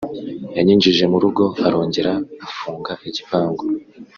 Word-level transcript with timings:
yanyinjije 0.55 1.03
mu 1.11 1.17
rugo 1.23 1.43
arongera 1.67 2.13
afunga 2.47 2.91
igipangu 3.09 3.63